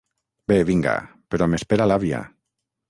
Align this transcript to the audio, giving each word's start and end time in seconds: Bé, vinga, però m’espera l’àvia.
Bé, 0.51 0.57
vinga, 0.69 0.95
però 1.35 1.51
m’espera 1.53 1.91
l’àvia. 1.93 2.25